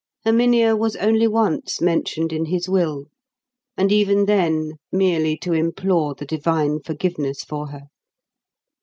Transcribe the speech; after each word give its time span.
Herminia 0.25 0.75
was 0.75 0.95
only 0.95 1.27
once 1.27 1.79
mentioned 1.79 2.33
in 2.33 2.45
his 2.45 2.67
will; 2.67 3.05
and 3.77 3.91
even 3.91 4.25
then 4.25 4.79
merely 4.91 5.37
to 5.37 5.53
implore 5.53 6.15
the 6.15 6.25
divine 6.25 6.79
forgiveness 6.79 7.43
for 7.43 7.67
her. 7.67 7.83